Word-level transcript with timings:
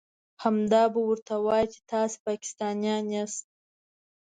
همدا 0.43 0.83
به 0.93 0.99
ورته 1.09 1.33
وايئ 1.45 1.67
چې 1.73 1.79
تاسې 1.91 2.17
پاکستانيان 2.25 3.03
ياست. 3.15 3.45